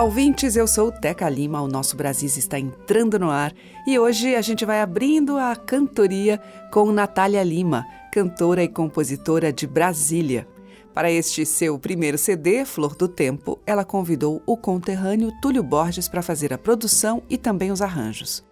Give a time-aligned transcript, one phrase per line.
[0.00, 3.52] Olá, ouvintes, eu sou Teca Lima, o nosso Brasil está entrando no ar
[3.86, 6.40] e hoje a gente vai abrindo a cantoria
[6.72, 10.48] com Natália Lima, cantora e compositora de Brasília.
[10.94, 16.22] Para este seu primeiro CD, Flor do Tempo, ela convidou o conterrâneo Túlio Borges para
[16.22, 18.42] fazer a produção e também os arranjos.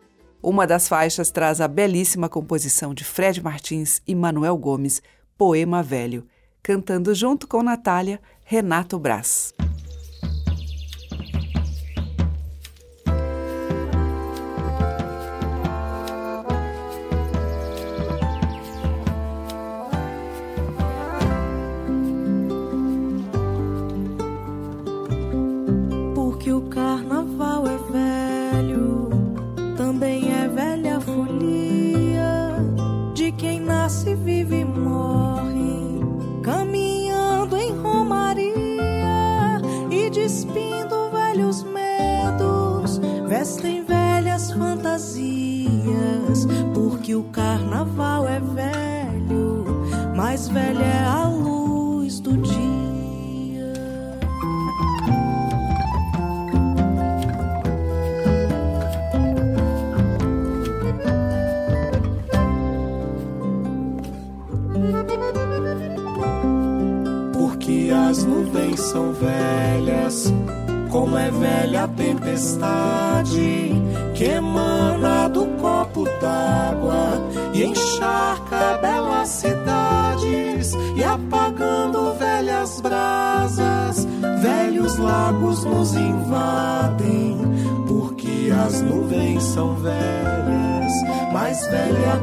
[0.42, 5.00] Uma das faixas traz a belíssima composição de Fred Martins e Manuel Gomes,
[5.38, 6.26] Poema Velho,
[6.62, 9.54] cantando junto com Natália, Renato Brás.
[40.28, 45.70] Despindo velhos medos, vestem velhas fantasias.
[46.74, 49.64] Porque o carnaval é velho,
[50.14, 51.28] mais velha é a
[68.48, 70.32] nuvens são velhas,
[70.90, 73.72] como é velha a tempestade
[74.14, 77.22] que emana do copo d'água
[77.52, 84.06] e encharca belas cidades e apagando velhas brasas,
[84.40, 87.36] velhos lagos nos invadem.
[87.86, 90.92] Porque as nuvens são velhas,
[91.32, 92.18] mais velha a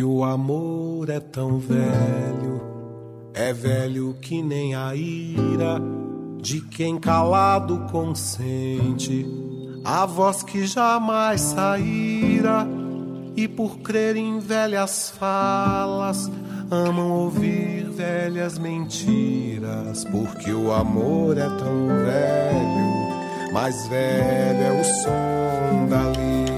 [0.00, 2.62] Porque o amor é tão velho,
[3.34, 5.78] é velho que nem a ira
[6.40, 9.26] de quem calado consente
[9.84, 12.66] a voz que jamais saíra.
[13.36, 16.30] E por crer em velhas falas,
[16.70, 20.06] amam ouvir velhas mentiras.
[20.06, 26.49] Porque o amor é tão velho, mais velho é o som da lira.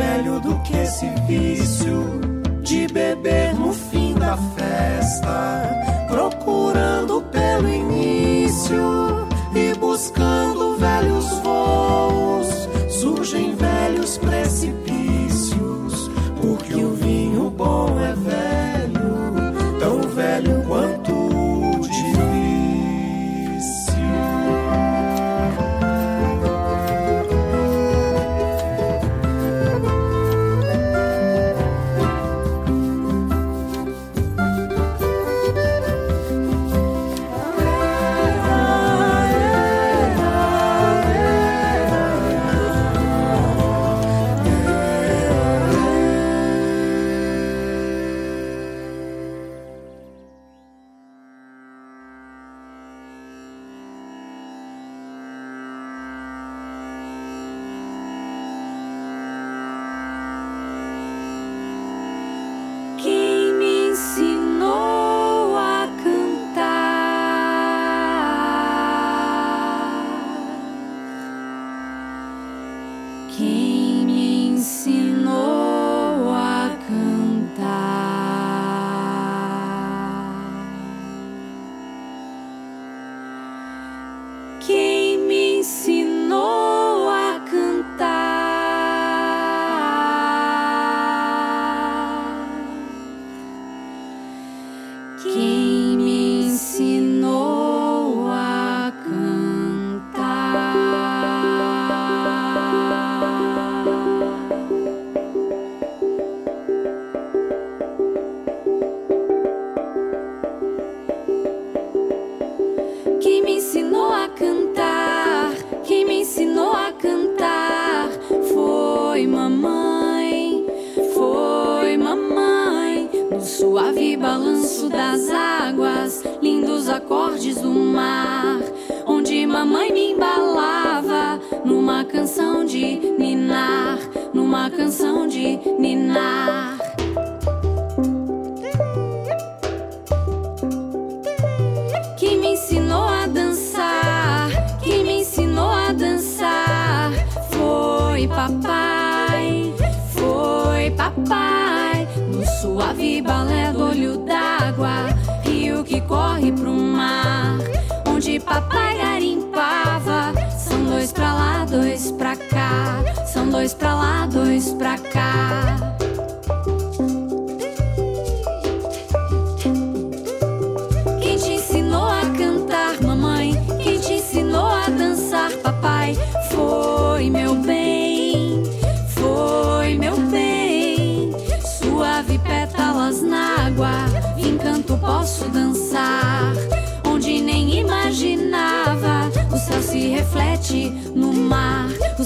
[0.00, 2.20] Velho do que esse vício
[2.62, 12.48] de beber no fim da festa, procurando pelo início e buscando velhos voos,
[12.88, 16.10] surgem velhos precipícios.
[16.40, 20.99] Porque o vinho bom é velho, tão velho quanto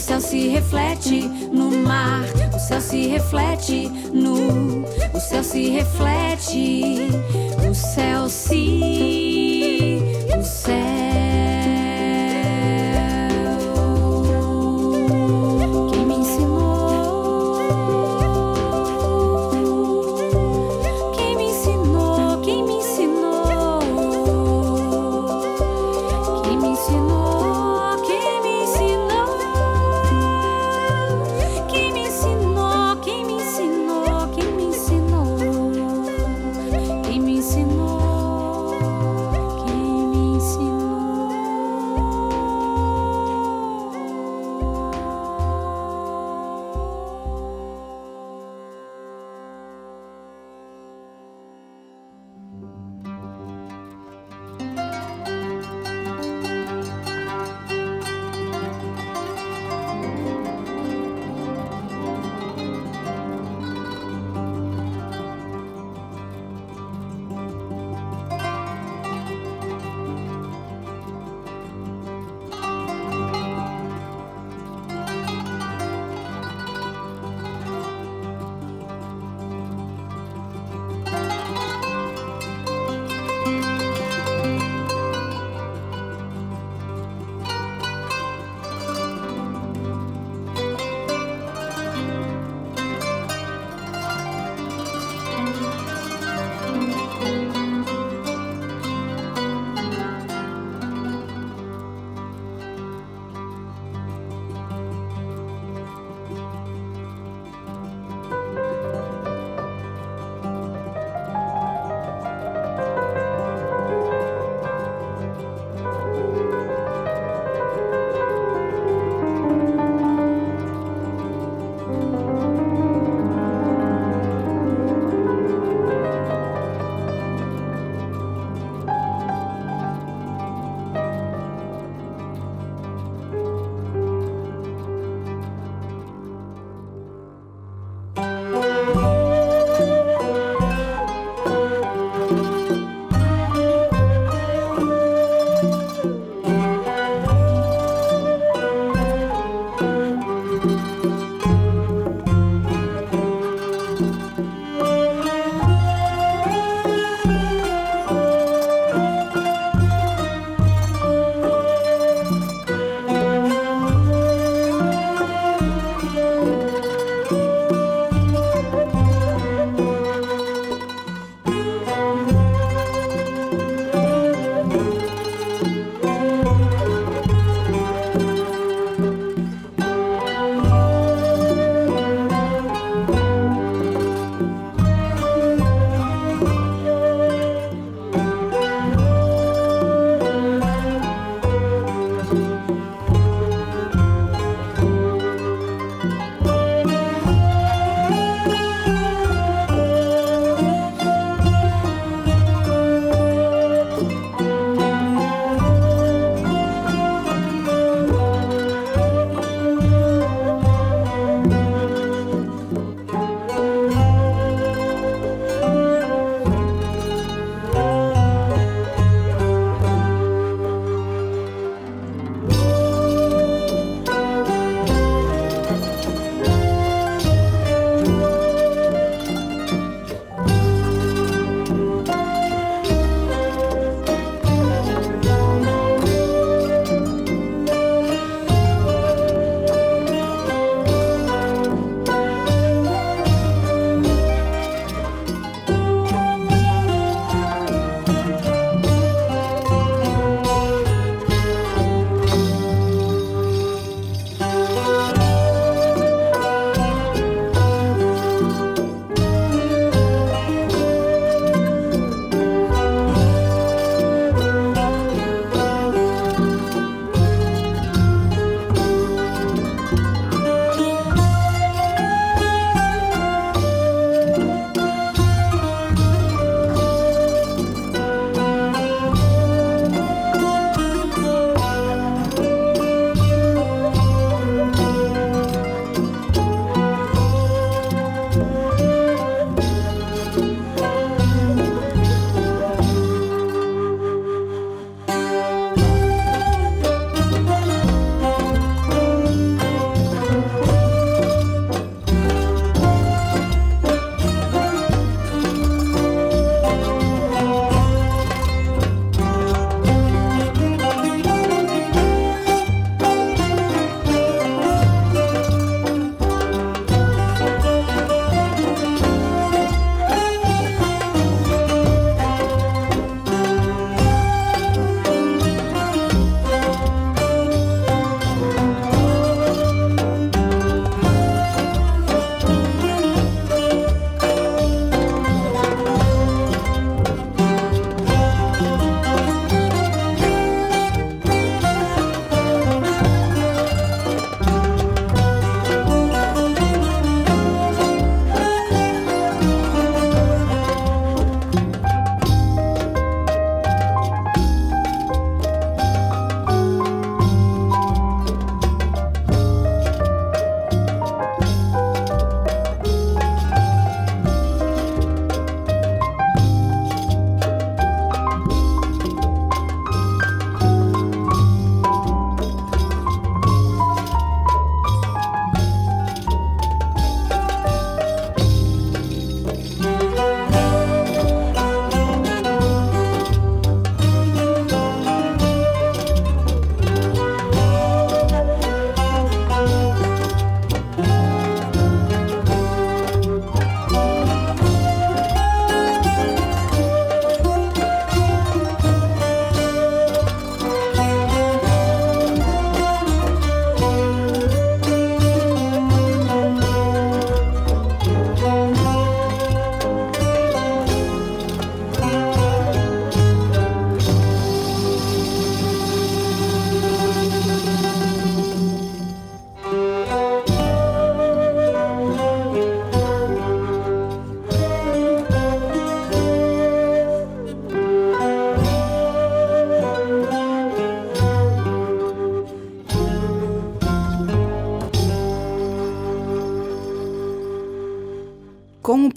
[0.04, 2.24] céu se reflete no mar,
[2.54, 4.84] o céu se reflete no,
[5.14, 7.08] o céu se reflete,
[7.70, 9.98] o céu se,
[10.38, 10.83] o céu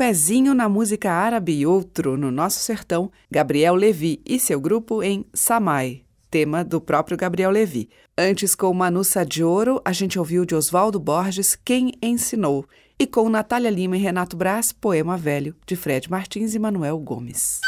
[0.07, 5.25] pezinho na música árabe e outro no nosso sertão, Gabriel Levi e seu grupo em
[5.33, 7.89] Samai, tema do próprio Gabriel Levi.
[8.17, 12.65] Antes, com Manussa de Ouro, a gente ouviu de Oswaldo Borges Quem Ensinou,
[12.97, 17.59] e com Natália Lima e Renato Braz, Poema Velho, de Fred Martins e Manuel Gomes.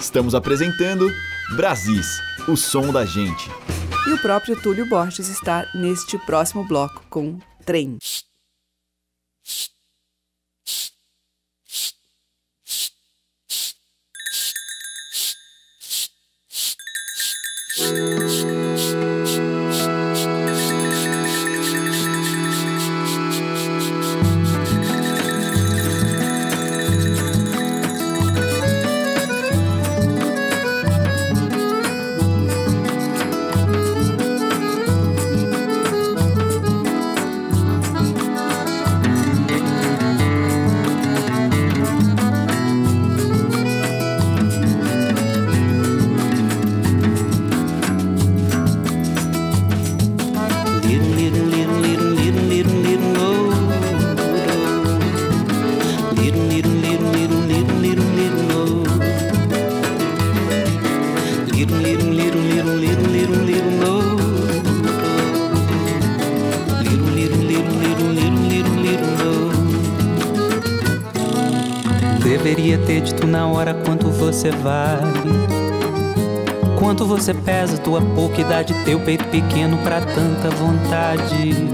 [0.00, 1.08] Estamos apresentando
[1.54, 3.48] Brasis, o som da gente.
[4.08, 7.98] E o próprio Túlio Borges está neste próximo bloco com Trem.
[74.38, 75.48] Você vale.
[76.78, 81.68] Quanto você pesa, tua pouca idade, teu peito pequeno pra tanta vontade.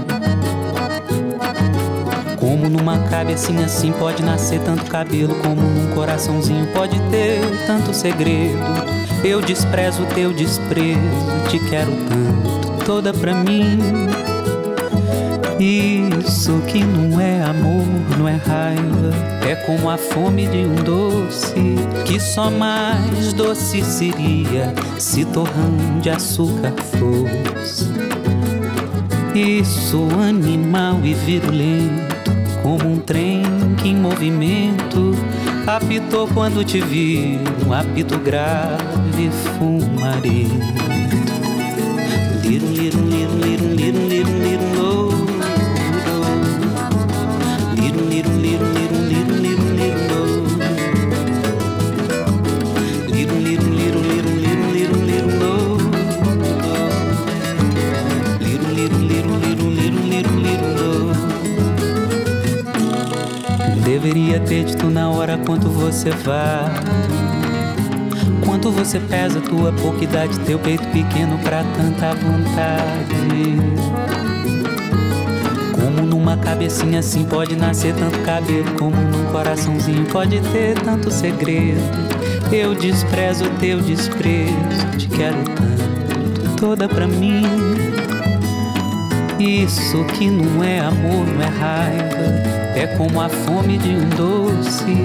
[2.39, 8.57] Como numa cabecinha assim pode nascer tanto cabelo, como num coraçãozinho pode ter tanto segredo.
[9.23, 10.99] Eu desprezo teu desprezo,
[11.49, 13.79] te quero tanto, toda pra mim.
[15.59, 17.85] Isso que não é amor,
[18.17, 19.13] não é raiva,
[19.47, 26.09] é como a fome de um doce que só mais doce seria se torrão de
[26.09, 27.89] açúcar fosse.
[29.33, 32.31] Isso animal e virulento,
[32.61, 33.43] como um trem
[33.81, 35.13] que em movimento
[35.65, 40.75] apitou quando te vi, um apito grave fumarento.
[42.43, 44.64] Lirum, lirum, lirum, lirum, lirum, lirum, lirum,
[64.25, 66.73] Deveria ter dito na hora quanto você vale.
[68.43, 73.55] Quanto você pesa, tua pouca idade, teu peito pequeno pra tanta vontade.
[75.73, 81.79] Como numa cabecinha assim pode nascer tanto cabelo, como num coraçãozinho pode ter tanto segredo.
[82.51, 87.43] Eu desprezo teu desprezo, te quero tanto, toda pra mim.
[89.37, 94.97] Isso que não é amor, não é raiva é como a fome de um doce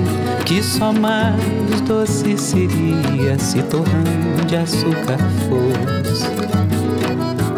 [0.44, 6.26] que só mais doce seria se torrando de açúcar fosse.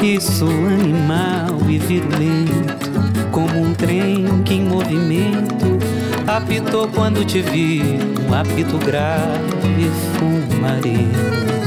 [0.04, 2.90] Isso animal e virulento,
[3.30, 5.78] como um trem que em movimento
[6.26, 7.82] apitou quando te vi,
[8.28, 9.40] um apito grave
[9.78, 11.61] e fumarento.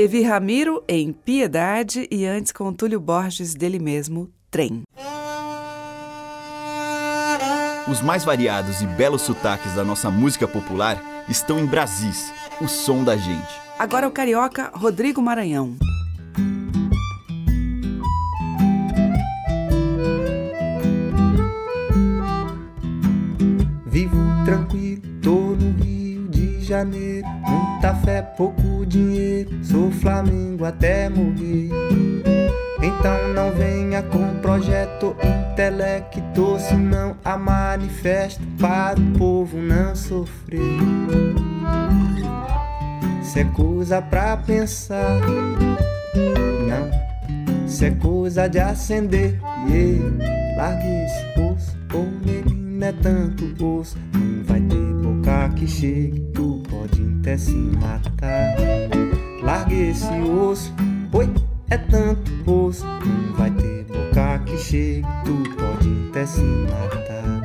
[0.00, 4.80] Levi Ramiro em Piedade e antes com Túlio Borges dele mesmo, Trem.
[7.86, 12.32] Os mais variados e belos sotaques da nossa música popular estão em Brasis,
[12.62, 13.60] o som da gente.
[13.78, 15.76] Agora o carioca Rodrigo Maranhão.
[28.40, 29.50] Pouco dinheiro.
[29.62, 31.68] Sou Flamengo até morrer.
[32.82, 40.58] Então não venha com projeto intelecto, senão a manifesto para o povo não sofrer.
[43.20, 45.20] Isso é coisa pra pensar,
[46.66, 47.66] não.
[47.66, 49.38] Isso é coisa de acender.
[49.68, 50.56] Yeah.
[50.56, 53.98] Largue esse osso, ô menino é tanto osso.
[54.14, 56.20] Não vai ter boca que chegue,
[57.20, 58.56] até se matar.
[59.42, 60.72] Largue esse osso,
[61.12, 61.28] oi,
[61.68, 62.84] é tanto osso.
[62.86, 67.39] Não vai ter boca que chegue, tu pode até se matar.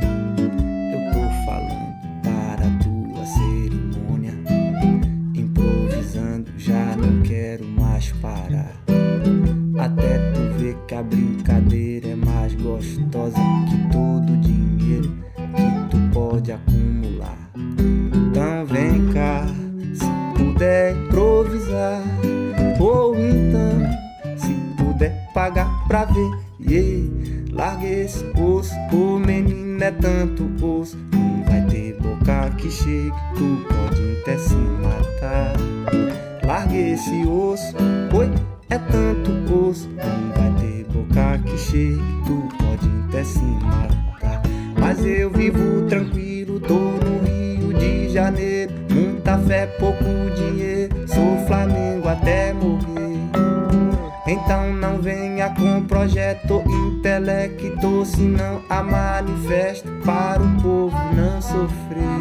[59.75, 62.19] Manifesto para o povo não sofrer.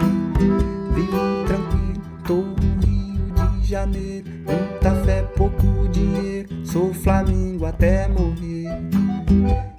[0.94, 4.26] Vivo tranquilo, tô no Rio de Janeiro.
[4.44, 6.48] Muita fé, pouco dinheiro.
[6.66, 8.68] Sou Flamengo até morrer.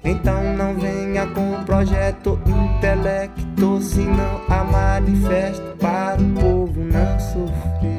[0.03, 7.94] Então não venha com projeto intelecto, senão a manifesto para o povo não sofrer.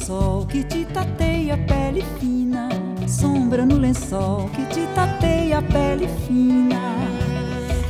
[0.00, 2.68] Lençol que te tateia a pele fina,
[3.06, 6.80] sombra no lençol que te tateia a pele fina.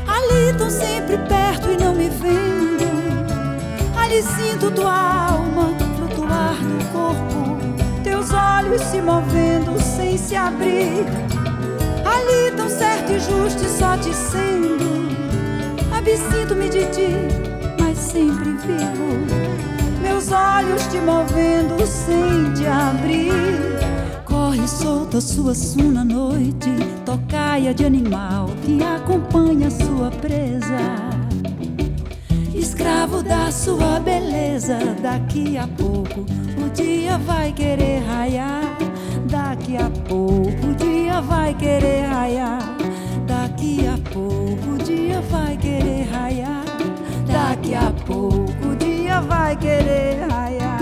[0.09, 2.85] Ali tão sempre perto e não me vendo,
[3.97, 7.61] ali sinto tua alma flutuar no corpo
[8.03, 11.07] teus olhos se movendo sem se abrir.
[12.05, 14.91] Ali tão certo e justo e só te sendo.
[15.97, 17.15] Absinto-me de ti,
[17.79, 19.80] mas sempre vivo.
[20.21, 23.33] Meus olhos te movendo sem te abrir.
[24.27, 26.69] Corre solta sua suna noite,
[27.07, 30.77] tocaia de animal que acompanha sua presa
[32.55, 34.77] escravo da sua beleza.
[35.01, 38.77] Daqui a pouco o dia vai querer raiar.
[39.27, 42.77] Daqui a pouco o dia vai querer raiar.
[43.27, 46.67] Daqui a pouco o dia vai querer raiar.
[47.27, 48.70] Daqui a pouco
[49.23, 50.80] vai querer raiar.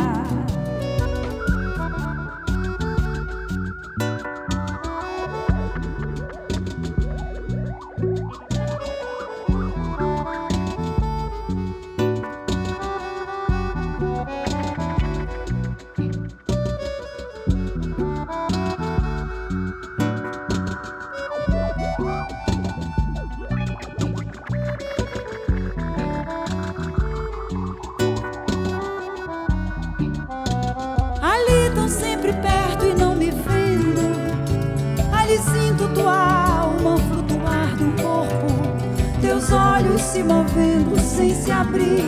[40.18, 42.02] Se movendo sem se abrir.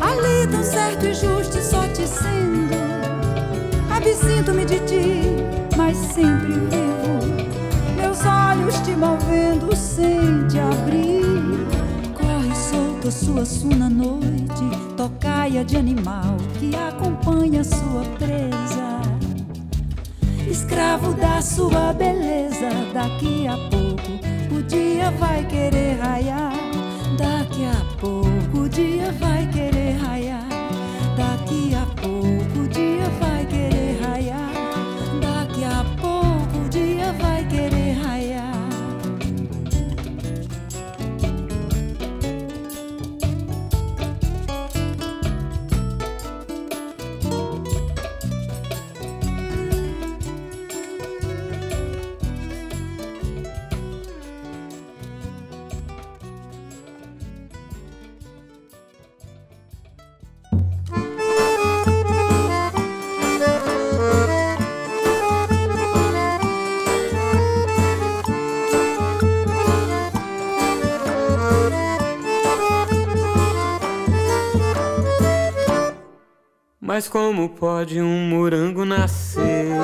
[0.00, 2.76] Ali tão certo e justo só te sendo.
[3.90, 5.22] Absinto-me de ti,
[5.76, 7.16] mas sempre vivo.
[7.96, 11.66] Meus olhos te movendo sem te abrir.
[12.14, 19.00] Corre solto a sua suna noite, tocaia de animal que acompanha sua presa.
[20.46, 24.12] Escravo da sua beleza, daqui a pouco
[24.54, 26.71] o dia vai querer raiar.
[27.62, 29.71] Daqui a pouco o dia vai querer
[77.02, 79.74] Mas como pode um morango nascer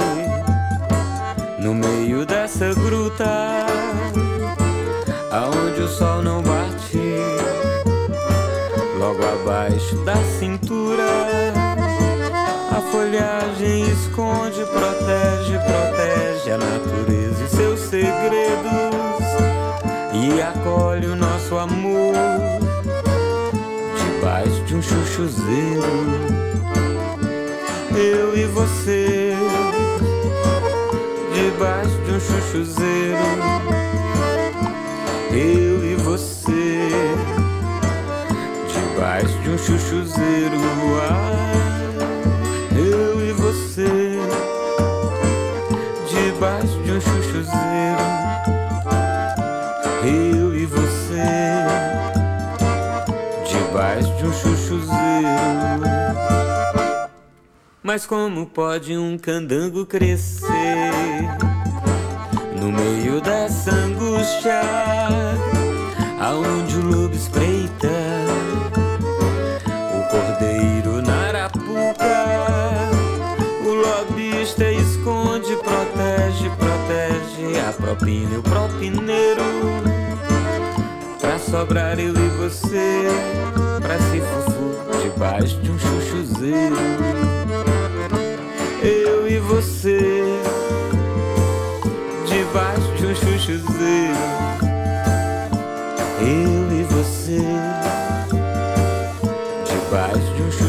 [1.58, 3.66] no meio dessa gruta,
[5.32, 6.96] aonde o sol não bate,
[9.00, 11.02] logo abaixo da cintura?
[12.70, 19.24] A folhagem esconde, protege, protege a natureza e seus segredos
[20.14, 22.14] e acolhe o nosso amor
[23.96, 26.57] debaixo de um chuchuzeiro
[27.98, 29.32] eu e você
[31.34, 33.24] debaixo de um chuchuzeiro.
[35.32, 36.88] Eu e você
[38.72, 40.58] debaixo de um chuchuzeiro.
[41.02, 41.67] Ah,
[57.88, 60.92] mas como pode um candango crescer
[62.60, 64.60] no meio dessa angústia,
[66.20, 67.88] aonde o lobo espreita,
[69.96, 72.26] o cordeiro na arapuca,
[73.64, 79.42] o lobista esconde, protege, protege a propina e o propineiro,
[81.18, 83.08] pra sobrar eu e você,
[83.80, 86.76] pra se fufu debaixo de um chuchuzeiro
[89.68, 90.22] você
[92.26, 94.16] debaixo de um chuchuzeiro
[96.20, 97.38] eu e você
[99.66, 100.67] debaixo de um chuchuzeiro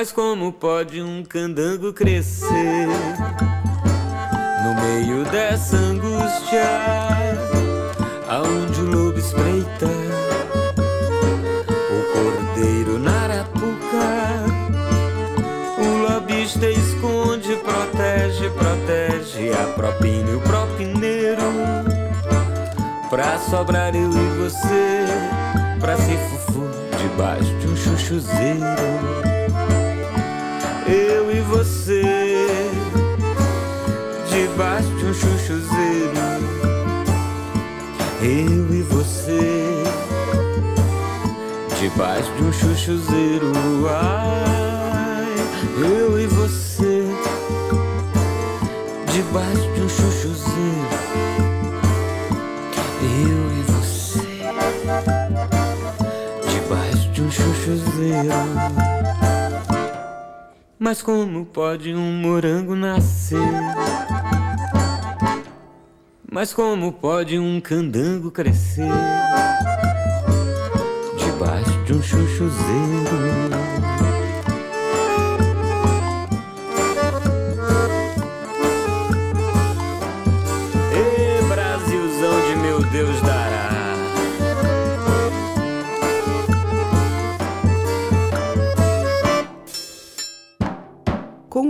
[0.00, 2.88] Mas como pode um candango crescer
[4.64, 6.64] no meio dessa angústia,
[8.26, 9.86] aonde o lobo espreita,
[11.90, 14.42] o cordeiro na arapuca,
[15.76, 21.42] o lobista esconde, protege, protege a propina e o propineiro,
[23.10, 25.04] pra sobrar eu e você,
[25.78, 29.29] pra se fufu debaixo de um chuchuzeiro
[31.60, 32.00] você
[34.30, 36.14] debaixo de um chuchuzeiro
[38.22, 39.68] eu e você
[41.78, 43.52] debaixo de um chuchuzeiro
[43.90, 45.34] ai
[45.76, 47.04] eu e você
[49.12, 50.88] debaixo de um chuchuzeiro
[53.02, 54.20] eu e você
[56.48, 58.89] debaixo de um chuchuzeiro
[60.90, 63.38] mas como pode um morango nascer?
[66.28, 68.90] Mas como pode um candango crescer?
[71.16, 73.49] Debaixo de um chuchuzeiro.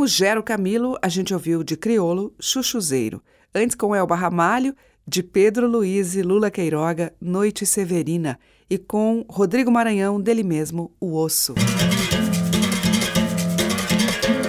[0.00, 3.22] Com o Gero Camilo, a gente ouviu de criolo Chuchuzeiro.
[3.54, 4.74] Antes com Elba Ramalho,
[5.06, 8.40] de Pedro Luiz e Lula Queiroga, Noite Severina.
[8.70, 11.52] E com Rodrigo Maranhão, dele mesmo, O Osso.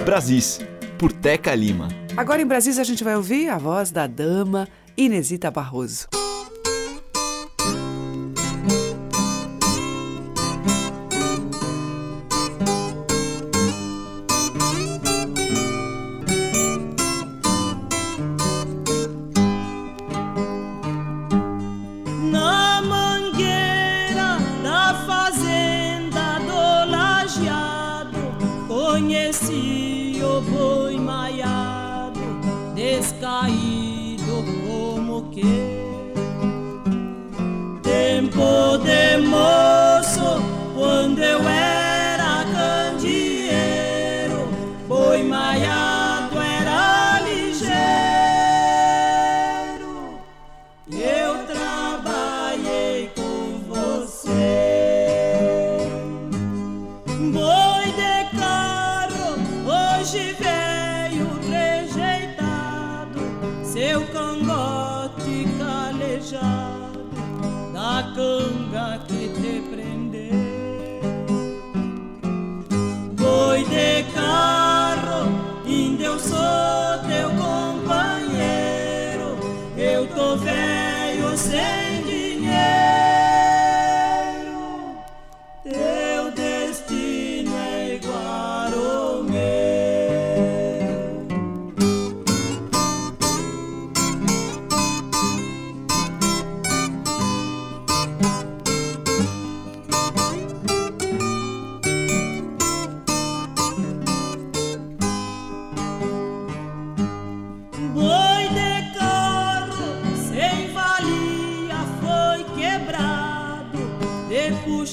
[0.06, 0.58] Brasis,
[0.98, 1.88] por Teca Lima.
[2.16, 6.08] Agora em Brasis a gente vai ouvir a voz da dama Inesita Barroso.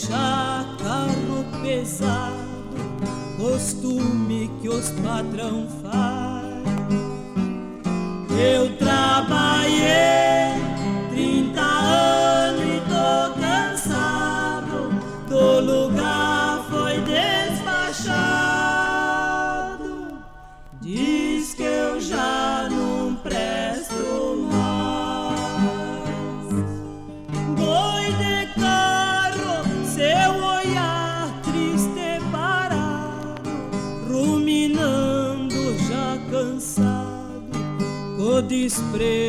[0.10, 2.34] Já carro pesado,
[3.38, 6.64] costume que os padrão faz.
[8.32, 9.49] Eu trabalho.
[38.70, 39.29] desprezo.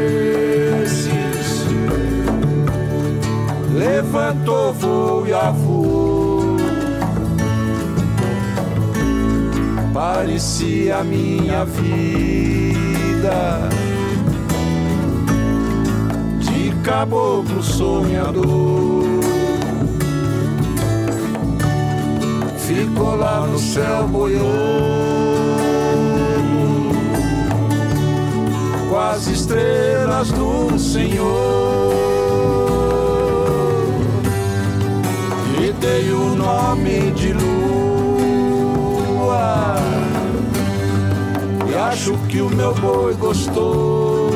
[4.11, 6.41] levantou voo e avô.
[9.93, 12.09] Parecia minha vida
[16.39, 19.05] de caboclo sonhador.
[22.57, 24.45] Ficou lá no céu boiou
[28.89, 32.10] com as estrelas do Senhor.
[35.81, 37.65] Dei o nome de lua,
[41.69, 44.29] e acho que o meu boi gostou.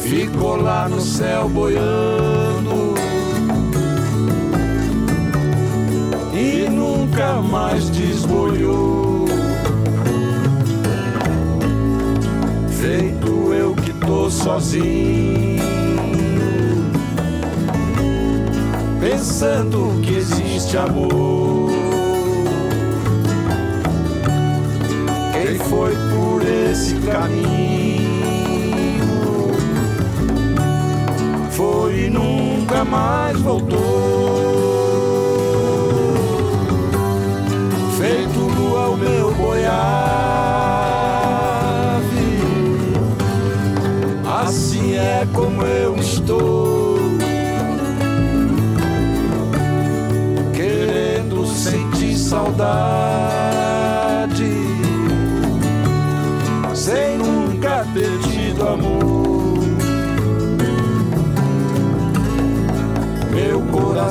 [0.00, 2.94] Ficou lá no céu boiando
[6.32, 9.24] e nunca mais desboiou.
[12.68, 15.53] Feito eu que tô sozinho,
[19.24, 21.70] pensando que existe amor.
[25.32, 28.04] Quem foi por esse caminho
[31.52, 34.13] foi e nunca mais voltou.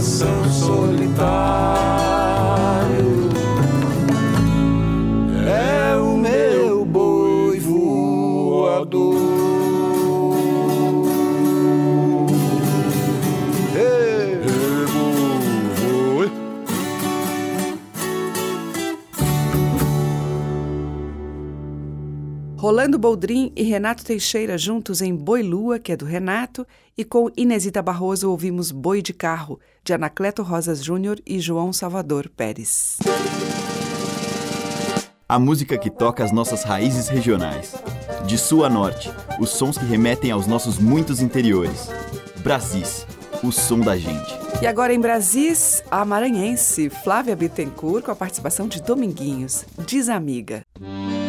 [0.04, 1.24] Coração solitário
[5.48, 9.14] é o meu boi voador.
[22.58, 26.66] Rolando Boldrin e Renato Teixeira juntos em Boi Lua, que é do Renato,
[26.98, 32.30] e com Inesita Barroso ouvimos Boi de Carro, de Anacleto Rosas Júnior e João Salvador
[32.30, 32.98] Pérez.
[35.28, 37.74] A música que toca as nossas raízes regionais.
[38.28, 41.90] De sul a norte, os sons que remetem aos nossos muitos interiores.
[42.44, 43.08] Brasis,
[43.44, 44.38] o som da gente.
[44.62, 50.62] E agora em Brasis, a maranhense Flávia Bittencourt com a participação de Dominguinhos, Desamiga.
[50.80, 51.23] Chora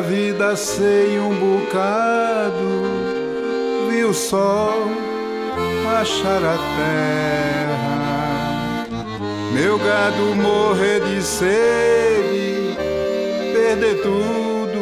[0.00, 2.82] vida sei um bocado,
[3.88, 4.90] vi o sol
[6.00, 7.94] achar a terra.
[9.54, 12.76] Meu gado morrer de sede,
[13.52, 14.80] perder tudo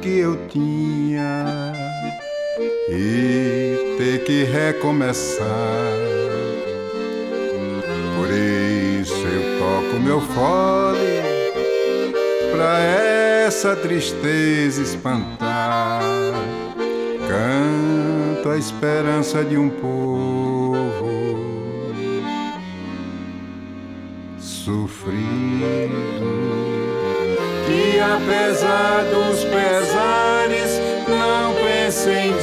[0.00, 1.72] que eu tinha
[2.88, 5.46] e ter que recomeçar.
[8.16, 11.22] Por isso eu toco meu fole
[12.52, 12.78] pra
[13.46, 16.02] essa tristeza espantar.
[17.28, 21.06] Canto a esperança de um povo
[24.36, 25.14] sofrido.
[27.66, 32.36] Que apesar dos pesares, não pense em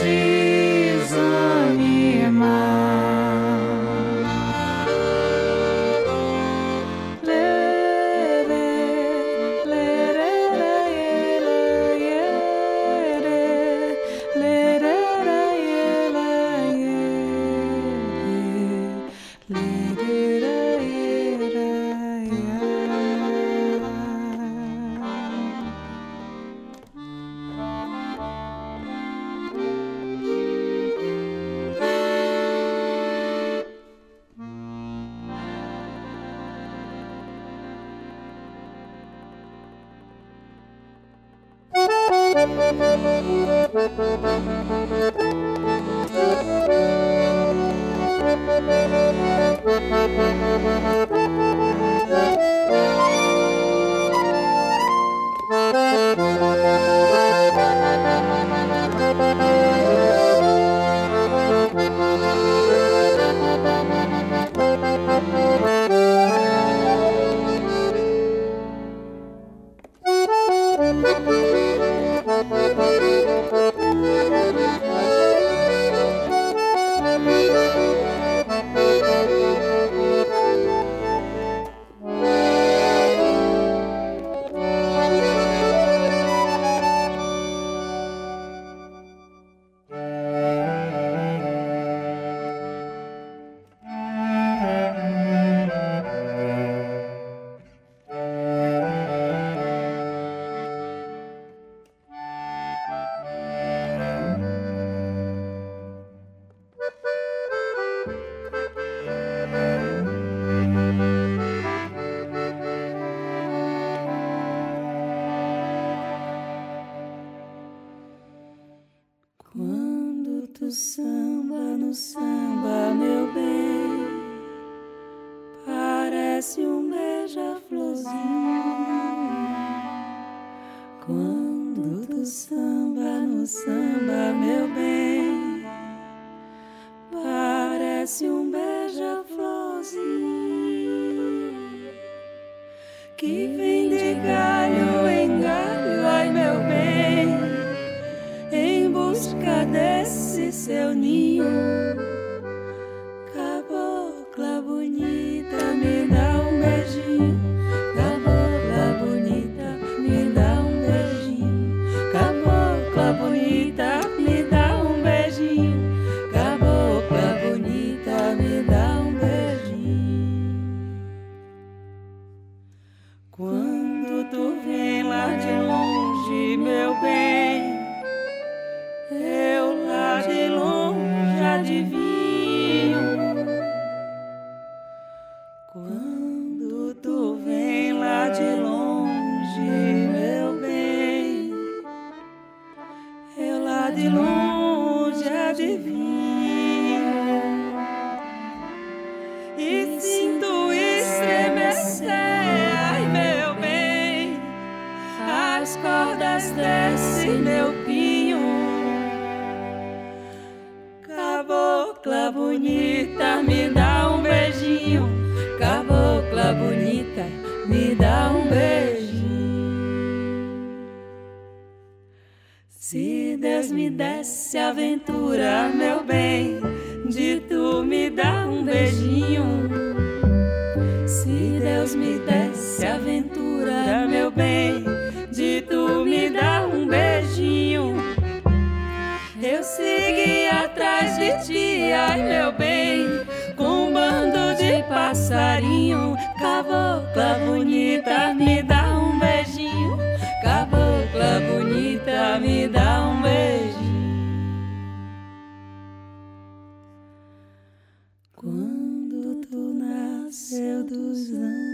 [260.33, 261.72] céu dos anjos.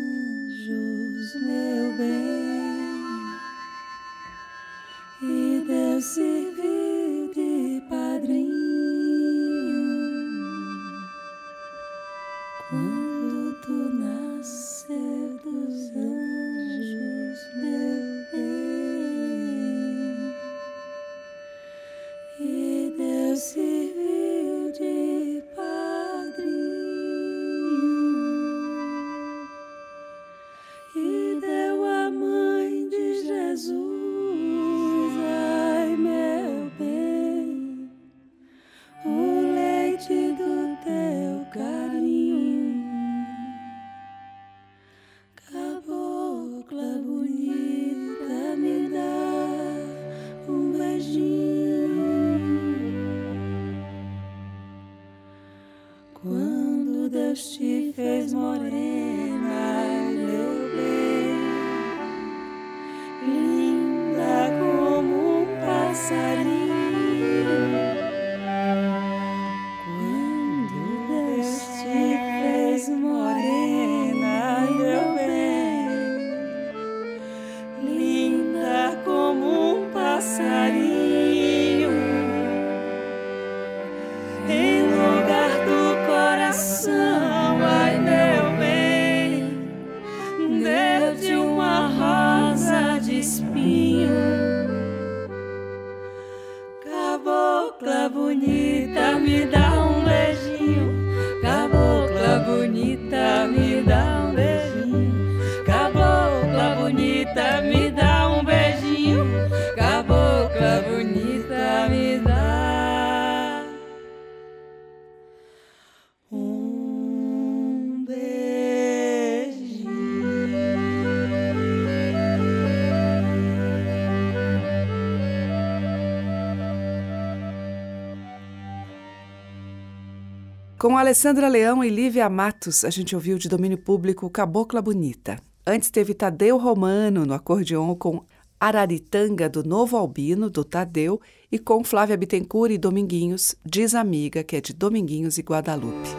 [130.89, 135.37] Com Alessandra Leão e Lívia Matos, a gente ouviu de domínio público Cabocla Bonita.
[135.63, 138.23] Antes teve Tadeu Romano no acordeon com
[138.59, 141.21] Araritanga do Novo Albino, do Tadeu,
[141.51, 146.09] e com Flávia Bittencourt e Dominguinhos, Diz Amiga, que é de Dominguinhos e Guadalupe.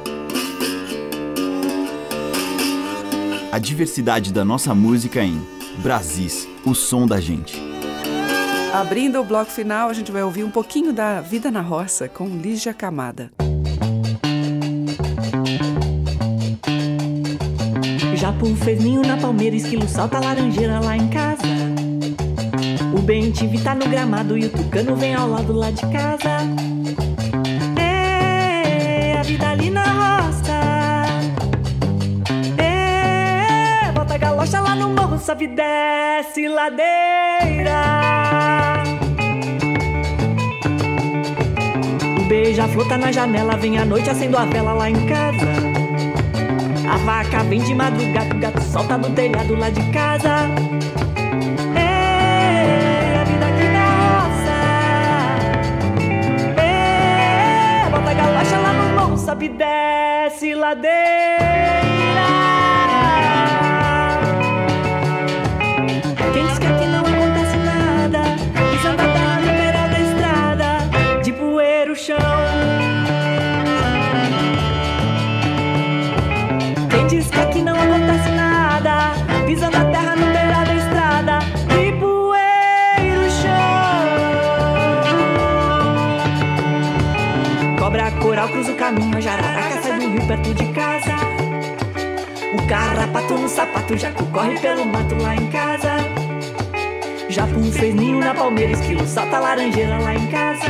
[3.51, 5.45] A diversidade da nossa música em
[5.83, 7.61] Brasis, o som da gente.
[8.73, 12.29] Abrindo o bloco final, a gente vai ouvir um pouquinho da Vida na Roça com
[12.29, 13.33] Lígia Camada.
[18.31, 21.43] Japu fez ninho na palmeira, esquilo salta a laranjeira lá em casa.
[22.97, 23.33] O bem
[23.65, 26.39] tá no gramado e o tucano vem ao lado lá de casa.
[27.77, 30.61] É a vida ali na roça.
[32.57, 37.83] É, bota a galocha lá no morro, sobe desce ladeira.
[42.17, 45.70] O beija-flor tá na janela, vem à noite acendo a vela lá em casa.
[46.91, 50.49] A vaca vem de madrugada, o gato solta no telhado lá de casa.
[51.77, 53.87] É a vida aqui na
[54.19, 54.59] roça.
[56.61, 61.70] É, bota a galocha lá no morro, sobe e desce ladeira.
[93.91, 95.97] Sapato Jacu corre pelo mato lá em casa
[97.29, 100.67] Japu fez ninho na palmeira Esquilo salta laranjeira lá em casa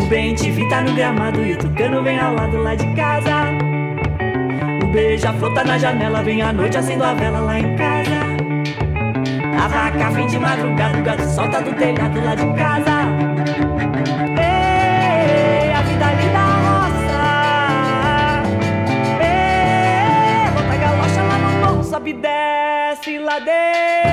[0.00, 3.72] O te tá no gramado E o tucano vem ao lado lá de casa
[4.92, 8.20] beija-flor tá na janela, vem à noite acendo a vela lá em casa.
[9.58, 12.91] A vaca vem de madrugada, o gato solta do telhado lá de casa.
[22.22, 24.11] Desce ladeira.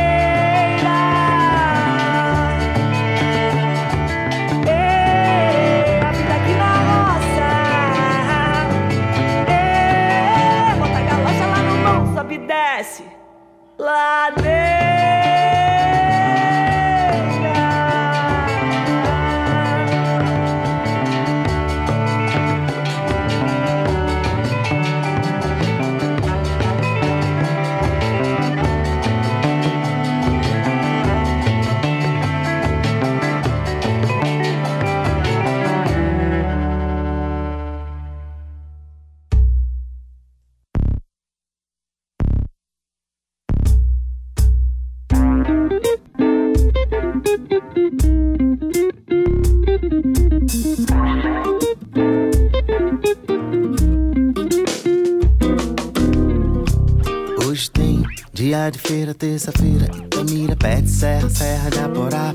[58.70, 62.34] De feira, terça-feira, Itamira, pé de serra, serra de Aporá.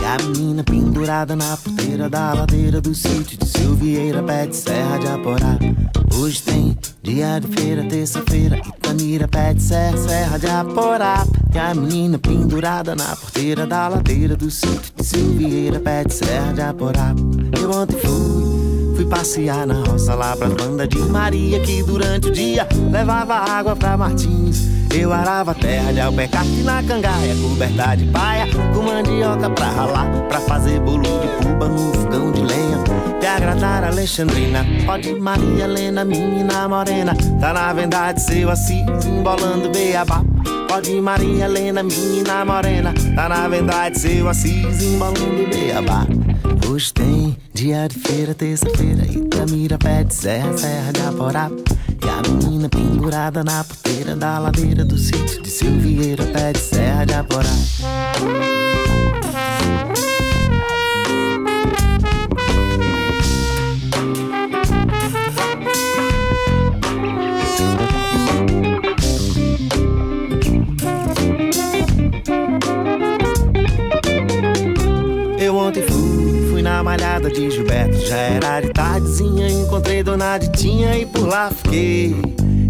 [0.00, 4.98] E a menina pendurada na porteira da ladeira do sítio de Silvieira, pé de serra
[4.98, 5.58] de Aporá.
[6.18, 11.26] Hoje tem dia de feira, terça-feira, Itamira, pé de serra, serra de Aporá.
[11.54, 16.52] E a menina pendurada na porteira da ladeira do sítio de Silvieira, pé de serra
[16.52, 17.14] de Aporá.
[17.60, 18.56] Eu ontem fui
[18.96, 23.76] Fui passear na roça lá pra banda de Maria, que durante o dia levava água
[23.76, 24.75] pra Martins.
[24.98, 30.40] Eu arava terra de alpercate na cangaia, coberta de paia, com mandioca pra ralar, pra
[30.40, 32.78] fazer bolo de cuba no fogão de lenha.
[33.20, 39.68] De agradar a Alexandrina, pode Maria Helena, menina morena, tá na verdade seu assim, embolando
[39.68, 40.24] beabá.
[40.66, 46.06] Pode Maria Helena, menina morena, tá na verdade seu Assis, embolando beabá.
[46.68, 51.50] Hoje tem dia de feira, terça-feira, Itamira, pé de serra, serra de Aporá.
[52.02, 57.04] E a menina pendurada na porteira da ladeira do sítio de Silvieira, pé de serra
[57.04, 57.48] de Aporá.
[75.38, 77.96] Eu ontem fui, fui na malhada de Gilberto.
[77.98, 82.14] Já era de tardezinha, encontrei Dona Ditinha e por lá fiquei.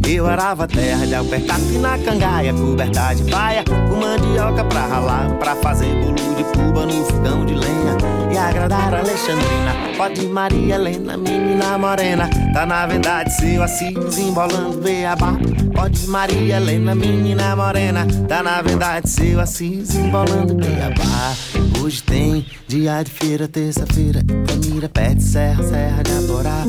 [0.09, 5.57] Eu arava terra de alpercate na cangaia, coberta de paia, com mandioca pra ralar, pra
[5.57, 9.75] fazer bolo de cuba no fogão de lenha agradar Alexandrina.
[9.97, 15.35] Pode Maria Helena, menina morena, tá na verdade seu Assis, embolando beabá.
[15.75, 21.35] Pode Maria Helena, menina morena, tá na verdade seu Assis, embolando beabá.
[21.83, 26.65] Hoje tem dia de feira, terça-feira, Camira, pé de serra, serra de Aporá.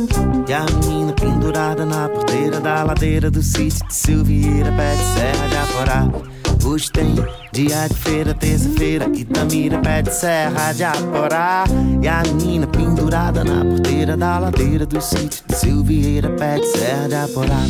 [0.48, 5.48] E a menina pendurada na porteira da ladeira do sítio de Silvieira, pé de serra
[5.48, 6.47] de Aporá.
[6.68, 7.16] Hoje tem
[7.54, 11.64] dia de feira, terça-feira, Itamira, pé de serra de Aporá.
[12.04, 17.08] E a menina pendurada na porteira da ladeira do sítio de Silvieira, pé de serra
[17.08, 17.62] de Aporá.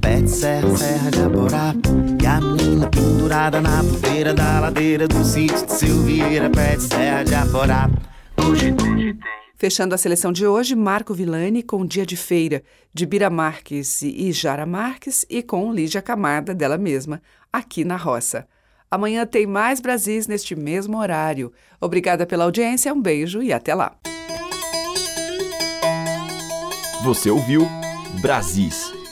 [0.00, 1.74] De serra, serra de Aporá.
[2.22, 7.24] E a menina pendurada na porteira da ladeira do sítio de Silvieira, pé de serra
[7.24, 7.90] de Aporá.
[8.36, 9.18] Hoje tem.
[9.56, 12.62] Fechando a seleção de hoje, Marco Villani com Dia de Feira,
[12.94, 17.20] de Bira Marques e Jara Marques, e com Lígia Camada, dela mesma,
[17.52, 18.46] aqui na roça.
[18.90, 21.52] Amanhã tem mais Brasis neste mesmo horário.
[21.80, 23.96] Obrigada pela audiência, um beijo e até lá.
[27.02, 27.66] Você ouviu
[28.20, 28.92] Brasis,